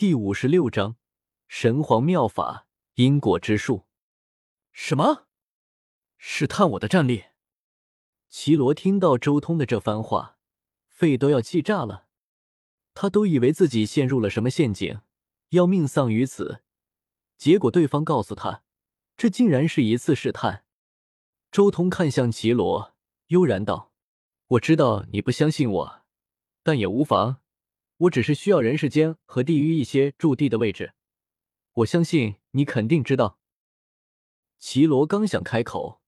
[0.00, 0.96] 第五十六章
[1.46, 3.84] 神皇妙法因果之术。
[4.72, 5.26] 什么？
[6.16, 7.24] 试探我的战力？
[8.26, 10.38] 齐罗听到周通的这番话，
[10.88, 12.06] 肺都要气炸了。
[12.94, 15.02] 他都以为自己陷入了什么陷阱，
[15.50, 16.62] 要命丧于此。
[17.36, 18.62] 结果对方告诉他，
[19.18, 20.64] 这竟然是一次试探。
[21.52, 22.94] 周通看向齐罗，
[23.26, 23.92] 悠然道
[24.56, 26.02] ：“我知道你不相信我，
[26.62, 27.42] 但也无妨。”
[28.00, 30.94] 我只是需要人世间和地狱一些驻地的位置，
[31.74, 33.38] 我相信你肯定知道。
[34.58, 36.00] 齐罗刚想开口，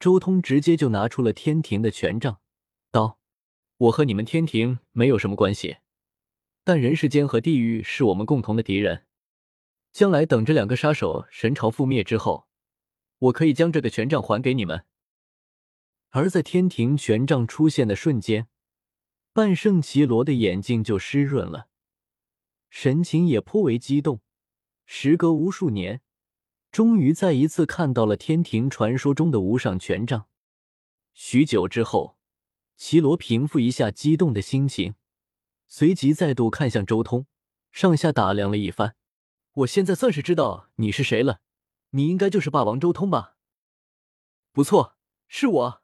[0.00, 2.40] 周通直接就拿出了天庭的权杖，
[2.90, 3.20] 道
[3.78, 5.76] ：“我和你们天庭没有什么关系，
[6.64, 9.06] 但人世间和地狱是我们共同的敌人。
[9.92, 12.48] 将来等这两个杀手神朝覆灭之后，
[13.18, 14.84] 我可以将这个权杖还给你们。”
[16.10, 18.48] 而在天庭权杖出现的瞬间。
[19.32, 21.68] 半圣奇罗的眼睛就湿润了，
[22.68, 24.20] 神情也颇为激动。
[24.86, 26.02] 时隔无数年，
[26.72, 30.26] 终于再一次看到了天庭传说中的无上权杖。
[31.14, 32.18] 许久之后，
[32.76, 34.96] 奇罗平复一下激动的心情，
[35.68, 37.26] 随即再度看向周通，
[37.70, 38.96] 上下打量了一番。
[39.52, 41.40] 我现在算是知道你是谁了，
[41.90, 43.36] 你应该就是霸王周通吧？
[44.50, 44.96] 不错，
[45.28, 45.82] 是我。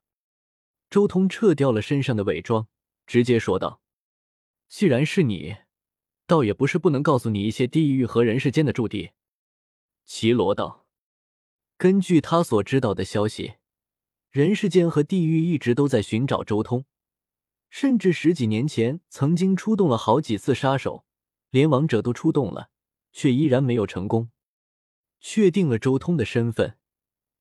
[0.90, 2.66] 周通撤掉了身上的伪装。
[3.06, 3.80] 直接说道
[4.68, 5.56] ：“既然是你，
[6.26, 9.10] 倒也不是不能告诉你一些地狱和人世间的驻地。”
[10.04, 10.86] 齐罗道
[11.78, 13.54] ：“根据他所知道的消息，
[14.30, 16.84] 人世间和地狱一直都在寻找周通，
[17.70, 21.04] 甚至十几年前曾经出动了好几次杀手，
[21.50, 22.70] 连王者都出动了，
[23.12, 24.30] 却依然没有成功。
[25.20, 26.76] 确定了周通的身份，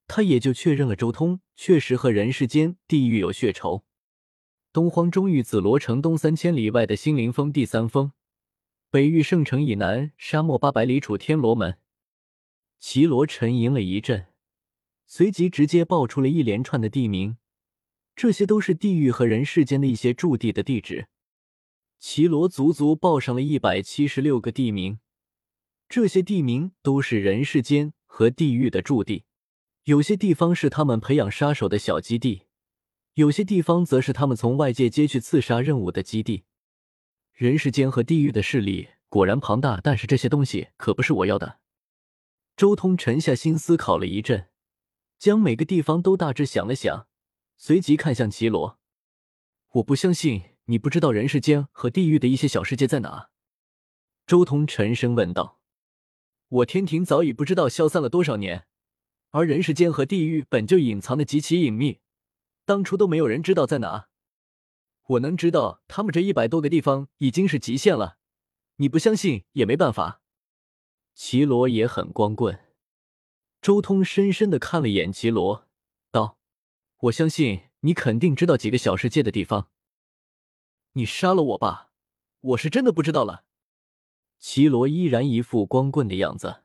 [0.07, 3.83] 他也就确认了周通确实和人世间、地狱有血仇。”
[4.75, 8.11] 东荒中域紫罗城东三千里外的心灵峰第三峰，
[8.89, 11.77] 北域圣城以南沙漠八百里处天罗门。
[12.77, 14.25] 齐罗沉吟了一阵，
[15.07, 17.37] 随即直接报出了一连串的地名，
[18.17, 21.07] 这些都是地狱和人世间的一些驻地的地址。
[21.97, 24.99] 齐罗足足报上了一百七十六个地名，
[25.87, 29.23] 这些地名都是人世间和地狱的驻地，
[29.85, 32.44] 有些地方是他们培养杀手的小基地。
[33.15, 36.43] 有些地方则是他们从外界接去刺杀任务的基地。
[37.33, 41.59] 人世间和地狱的势力果然庞大，但是这些东西可不是我要的。
[42.57, 44.49] 周通沉下心思考了一阵，
[45.17, 47.07] 将每个地方都大致想了想，
[47.55, 48.79] 随即看向齐罗
[49.75, 53.29] ：“我不相信你不知道人世间和地狱的一些小世界在哪。”
[54.27, 55.61] 周通沉声问道
[56.49, 58.65] ：“我天庭早已不知道消散了多少年，
[59.31, 61.99] 而人世间和地狱本就隐藏的极其隐秘。”
[62.65, 64.09] 当初都没有人知道在哪，
[65.05, 68.17] 我能知道他们这一百多个地方已经是极限了。
[68.77, 70.21] 你不相信也没办法。
[71.13, 72.59] 齐罗也很光棍。
[73.61, 75.67] 周通深深的看了眼齐罗，
[76.11, 76.37] 道
[77.01, 79.69] ：“我相信你肯定知道几个小世界的地方。
[80.93, 81.91] 你杀了我吧，
[82.41, 83.45] 我是真的不知道了。”
[84.39, 86.63] 齐罗依然一副光棍的样子。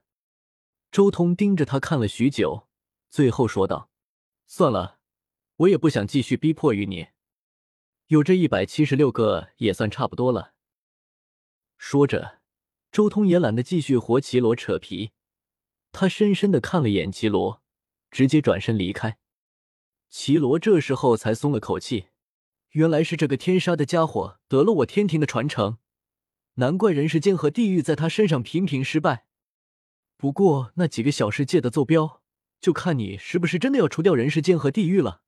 [0.90, 2.66] 周通盯着他看了许久，
[3.08, 3.90] 最后说道
[4.46, 4.98] ：“算了。”
[5.60, 7.08] 我也不想继续逼迫于你，
[8.06, 10.54] 有这一百七十六个也算差不多了。
[11.76, 12.40] 说着，
[12.90, 15.10] 周通也懒得继续和齐罗扯皮，
[15.92, 17.62] 他深深的看了眼齐罗，
[18.10, 19.18] 直接转身离开。
[20.08, 22.06] 齐罗这时候才松了口气，
[22.70, 25.76] 原来是这个天杀的家伙得了我天庭的传承，
[26.54, 29.26] 难怪人世间和地狱在他身上频频失败。
[30.16, 32.22] 不过那几个小世界的坐标，
[32.62, 35.20] 就看你是不是真的要除掉人世间和地狱了。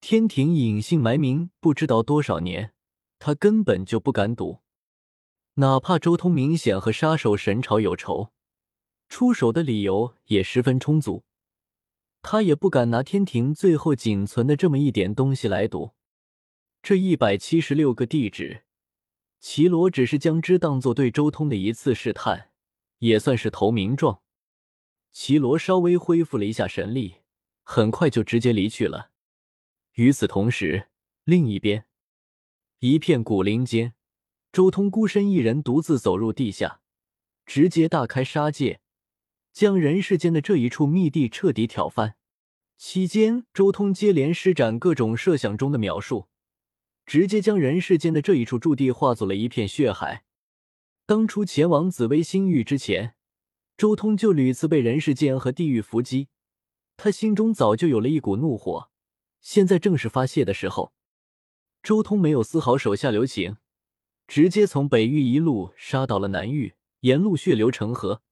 [0.00, 2.72] 天庭隐姓埋名不知道多少年，
[3.18, 4.60] 他根本就不敢赌。
[5.54, 8.32] 哪怕周通明显和杀手神朝有仇，
[9.08, 11.24] 出手的理由也十分充足，
[12.22, 15.94] 他也不敢拿天庭最后仅存的这么一点东西来赌。
[16.80, 18.62] 这一百七十六个地址，
[19.40, 22.50] 齐罗只是将之当做对周通的一次试探，
[22.98, 24.22] 也算是投名状。
[25.10, 27.16] 齐罗稍微恢复了一下神力，
[27.64, 29.10] 很快就直接离去了。
[29.98, 30.86] 与此同时，
[31.24, 31.84] 另一边，
[32.78, 33.94] 一片古林间，
[34.52, 36.80] 周通孤身一人独自走入地下，
[37.44, 38.80] 直接大开杀戒，
[39.52, 42.14] 将人世间的这一处密地彻底挑翻。
[42.76, 46.28] 期间，周通接连施展各种设想中的秒术，
[47.04, 50.22] 直接将人世间的这一处驻地化作了一片血海。
[51.06, 53.16] 当初前往紫薇星域之前，
[53.76, 56.28] 周通就屡次被人世间和地狱伏击，
[56.96, 58.92] 他心中早就有了一股怒火。
[59.40, 60.92] 现在正是发泄的时候，
[61.82, 63.56] 周通没有丝毫手下留情，
[64.26, 68.22] 直接从北域一路杀到了南域，沿路血流成河，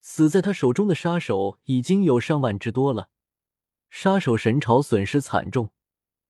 [0.00, 3.10] 死在他手中的杀手已经有上万之多了。
[3.90, 5.70] 杀手神朝损失惨重，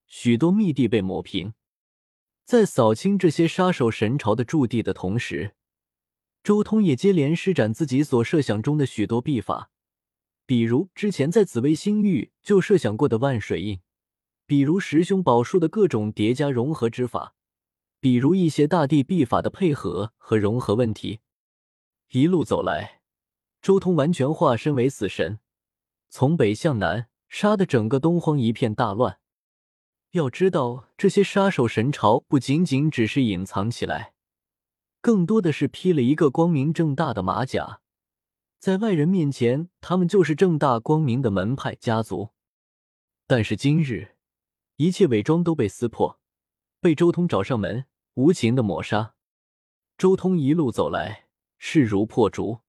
[0.06, 1.54] 许多密地被抹平。
[2.44, 5.54] 在扫清这些杀手神朝的驻地的同时，
[6.42, 9.70] 周通也接连施展自己所设想中的许多秘法，
[10.46, 13.80] 比如之前在紫薇星域就设想过的万水印，
[14.50, 17.36] 比如十凶宝术的各种叠加融合之法，
[18.00, 21.20] 比如一些大地秘法的配合和融合问题。
[22.08, 23.00] 一路走来，
[23.62, 25.38] 周通完全化身为死神，
[26.08, 29.20] 从北向南杀的整个东荒一片大乱。
[30.10, 34.14] 要知道，这些杀手神朝不仅仅只是隐藏起来。
[35.00, 37.82] 更多的是披了一个光明正大的马甲，
[38.58, 42.30] 在外人面前，他们就是正大光明的门派家族。
[43.28, 44.16] 但是今日，
[44.80, 46.18] 一切伪装都被撕破，
[46.80, 47.84] 被周通找上门，
[48.14, 49.14] 无情的抹杀。
[49.98, 51.28] 周通一路走来，
[51.58, 52.60] 势如破竹，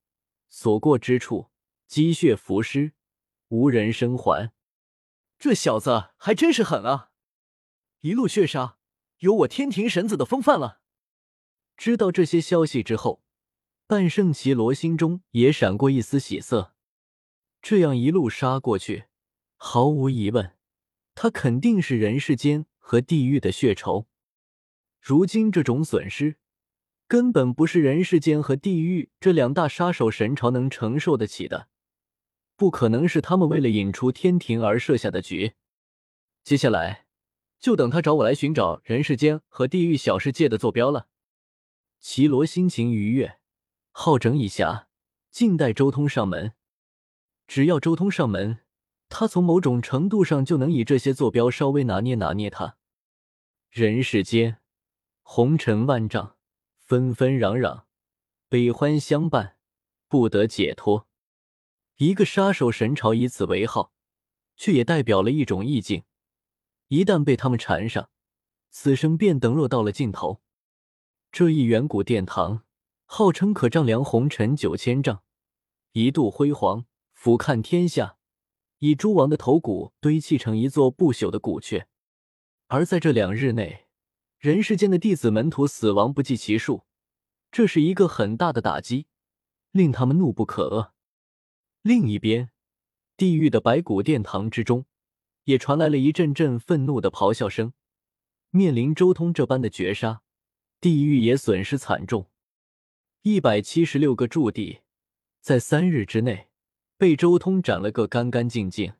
[0.49, 1.51] 所过之处，
[1.87, 2.91] 积血浮尸，
[3.47, 4.51] 无人生还。
[5.39, 7.11] 这小子还真是狠啊！
[8.01, 8.77] 一路血杀，
[9.19, 10.81] 有我天庭神子的风范了。
[11.77, 13.23] 知道这些消息之后，
[13.87, 16.75] 半圣奇罗心中也闪过一丝喜色。
[17.61, 19.05] 这样一路杀过去，
[19.55, 20.57] 毫无疑问，
[21.15, 24.07] 他肯定是人世间和地狱的血仇。
[24.99, 26.37] 如今这种损失，
[27.07, 31.69] 根本不是人世间和地狱这两大杀手神朝能承受得起的。
[32.55, 35.53] 不可能是他们为了引出天庭而设下的局。
[36.43, 37.07] 接下来，
[37.59, 41.07] 就等他找我来寻找人世间和地狱小世界的坐标了。
[41.99, 43.39] 齐罗心情愉悦，
[43.91, 44.85] 好整以暇，
[45.29, 46.53] 静待周通上门。
[47.47, 48.59] 只要周通上门，
[49.11, 52.77] 他从某种程度上就能以这些坐标稍微拿捏拿捏他。
[53.69, 54.59] 人世间
[55.21, 56.37] 红尘万丈，
[56.77, 57.83] 纷纷攘攘，
[58.47, 59.57] 悲欢相伴，
[60.07, 61.07] 不得解脱。
[61.97, 63.93] 一个杀手神朝以此为号，
[64.55, 66.03] 却也代表了一种意境。
[66.87, 68.09] 一旦被他们缠上，
[68.69, 70.41] 此生便等若到了尽头。
[71.31, 72.63] 这一远古殿堂，
[73.05, 75.21] 号称可丈量红尘九千丈，
[75.91, 78.17] 一度辉煌，俯瞰天下，
[78.81, 81.85] 以诸王的头骨堆砌成一座不朽的古阙。
[82.67, 83.85] 而在这两日内，
[84.39, 86.85] 人世间的弟子门徒死亡不计其数，
[87.51, 89.05] 这是一个很大的打击，
[89.71, 90.91] 令他们怒不可遏。
[91.83, 92.49] 另一边，
[93.15, 94.85] 地狱的白骨殿堂之中，
[95.43, 97.73] 也传来了一阵阵愤怒的咆哮声。
[98.49, 100.23] 面临周通这般的绝杀。
[100.79, 102.31] 地狱也损失惨重，
[103.21, 104.79] 一百七十六个驻地
[105.39, 106.49] 在三日之内
[107.01, 108.93] 被周通斩了个干干净净。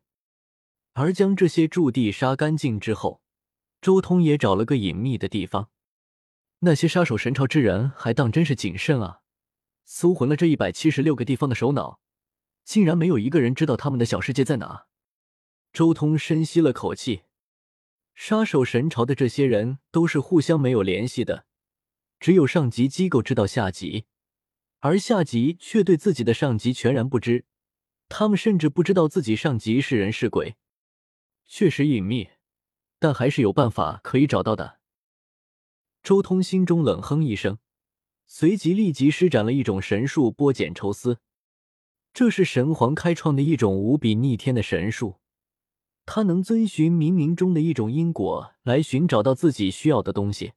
[0.94, 3.22] 而将这些驻地杀干净之后，
[3.80, 5.70] 周通也找了个隐秘的地方。
[6.58, 9.20] 那些杀手神朝之人还当真是谨慎啊！
[9.84, 12.00] 搜魂了这一百七十六个地方的首脑，
[12.64, 14.86] 竟然没有一个人知道他们的小世界在哪。
[15.72, 17.22] 周通深吸了口气，
[18.16, 21.46] 杀手神朝的这些人都是互相没有联系的。
[22.18, 24.06] 只有上级机构知道下级，
[24.80, 27.44] 而下级却对自己的上级全然不知。
[28.14, 30.56] 他们甚至不知道自己上级是人是鬼，
[31.46, 32.28] 确实隐秘，
[32.98, 34.80] 但还是有办法可以找到的。
[36.02, 37.56] 周通心中冷哼一声，
[38.26, 41.20] 随即立即施展了一种神术——剥茧抽丝。
[42.12, 45.18] 这是神皇开创的一种无比逆天的神术，
[46.04, 50.52] 他能遵循冥冥中的一种因果来寻找到自己需要的东西。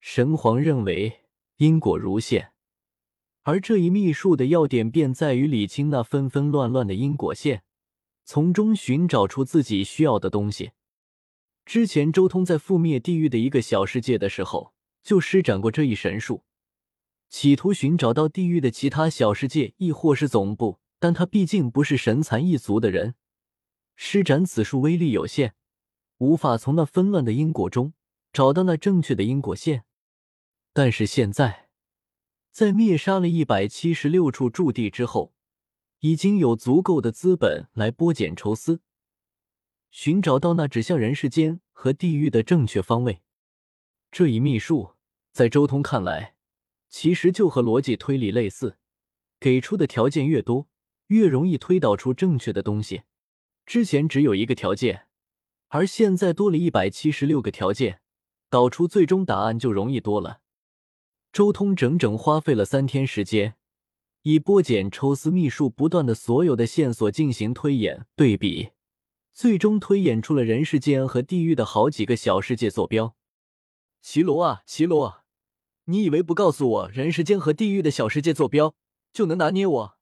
[0.00, 1.20] 神皇认为
[1.58, 2.52] 因果如线，
[3.46, 7.62] 而这一秘术的要点便在于理清那纷纷乱乱的因果线，
[8.24, 10.72] 从中寻找出自己需要的东西。
[11.64, 14.74] 之前周通在覆灭地狱的一个小世界的时候，
[15.04, 16.42] 就施展过这一神术，
[17.28, 20.80] 企图寻找到地狱的其他小世界，亦或是总部。
[20.98, 23.14] 但他毕竟不是神蚕一族的人，
[23.94, 25.54] 施展此术威力有限，
[26.18, 27.92] 无法从那纷乱的因果中
[28.32, 29.84] 找到那正确的因果线。
[30.72, 31.65] 但是现在，
[32.56, 35.34] 在灭杀了一百七十六处驻地之后，
[36.00, 38.80] 已经有足够的资本来剥茧抽丝，
[39.90, 43.20] 寻找到那指向人世间和地狱的正确方位。
[44.10, 44.94] 这一秘术，
[45.32, 46.34] 在周通看来，
[46.88, 48.78] 其实就和逻辑推理类似，
[49.38, 50.66] 给出的条件越多，
[51.08, 53.02] 越容易推导出正确的东西。
[53.66, 55.08] 之前只有一个条件，
[55.68, 58.00] 而现在多了一百七十六个条件，
[58.48, 60.40] 导出最终答案就容易多了。
[61.36, 63.56] 周通整整花费了三天时间，
[64.22, 68.70] 以剥茧抽丝秘术，不断的所有的线索进行推演对比，
[69.34, 73.14] 最终推演出了人世间和地狱的好几个小世界坐标。
[74.00, 75.24] 齐罗啊，齐罗，
[75.84, 78.74] 你以为不告诉我人世间和地狱的小世界坐标，
[79.12, 79.98] 就能拿捏我，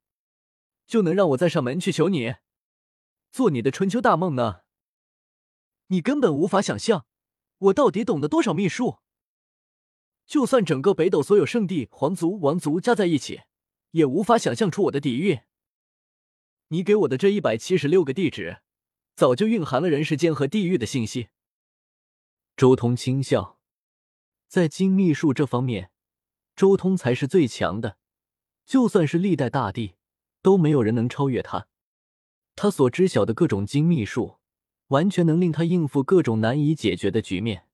[0.86, 2.36] 就能让我再上门去求你，
[3.32, 4.60] 做你的春秋大梦呢？
[5.88, 7.06] 你根本无法想象，
[7.58, 8.98] 我到底懂得多少秘术。
[10.26, 13.42] 就算整个北斗所有圣地、皇族、王族加在一起，
[13.90, 15.40] 也无法想象出我的底蕴。
[16.68, 18.58] 你给我的这一百七十六个地址，
[19.14, 21.28] 早就蕴含了人世间和地狱的信息。
[22.56, 23.58] 周通轻笑，
[24.48, 25.90] 在精密术这方面，
[26.56, 27.98] 周通才是最强的，
[28.64, 29.94] 就算是历代大帝，
[30.42, 31.68] 都没有人能超越他。
[32.56, 34.38] 他所知晓的各种精密术。
[34.88, 37.66] 完全能令他应付各种难以解决的局面，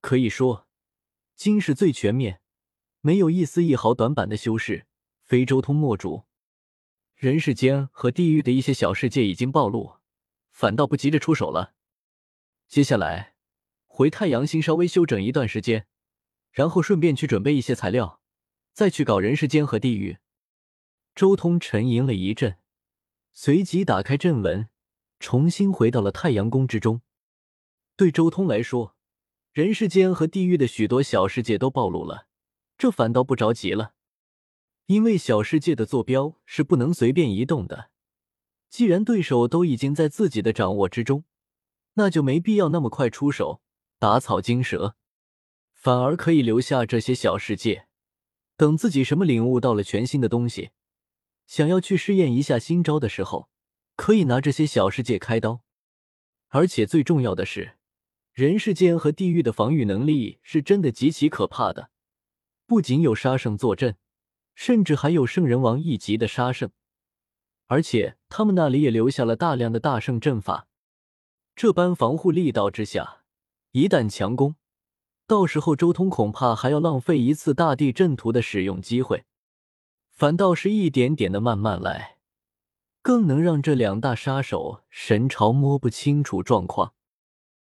[0.00, 0.68] 可以说，
[1.42, 2.42] 今世最全面，
[3.00, 4.84] 没有一丝一毫短板的修士，
[5.22, 6.24] 非周通莫属。
[7.14, 9.96] 人世间和地狱的一些小世界已经暴露，
[10.50, 11.72] 反倒不急着出手了。
[12.68, 13.36] 接下来
[13.86, 15.86] 回太阳星稍微休整一段时间，
[16.50, 18.20] 然后顺便去准备一些材料，
[18.74, 20.18] 再去搞人世间和地狱。
[21.14, 22.58] 周通沉吟了一阵，
[23.32, 24.68] 随即打开阵文。
[25.18, 27.00] 重新回到了太阳宫之中。
[27.96, 28.94] 对周通来说，
[29.52, 32.28] 人世间和地狱的许多小世界都暴露了，
[32.78, 33.94] 这反倒不着急了，
[34.86, 37.90] 因为小世界的坐标是不能随便移动的。
[38.68, 41.24] 既然对手都已经在自己的掌握之中，
[41.94, 43.60] 那就没必要那么快出手
[43.98, 44.94] 打草惊蛇，
[45.74, 47.88] 反而可以留下这些小世界，
[48.56, 50.70] 等自己什么领悟到了全新的东西，
[51.46, 53.48] 想要去试验一下新招的时候。
[53.96, 55.60] 可以拿这些小世界开刀，
[56.48, 57.76] 而且最重要的是，
[58.32, 61.90] 人世间和地狱的防御能力是真的极其可怕的。
[62.66, 63.96] 不仅有杀圣坐镇，
[64.54, 66.70] 甚至还有圣人王一级的杀圣，
[67.66, 70.68] 而且他们那里也留下了大量的大圣阵法。
[71.56, 73.22] 这般防护力道之下，
[73.72, 74.54] 一旦强攻，
[75.26, 79.24] 到时候周通恐怕还要浪费一次大地阵图的使用机会，
[80.12, 82.18] 反倒是一点点的慢慢来。
[83.02, 86.94] 更能让这两大杀手神朝摸不清楚状况。